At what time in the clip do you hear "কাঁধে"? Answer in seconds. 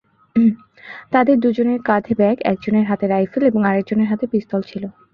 1.83-2.13